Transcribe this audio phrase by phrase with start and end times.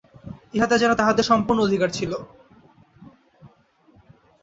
[0.53, 2.11] ইহাতে যেন তাঁহাদের সম্পূর্ণ অধিকার ছিল।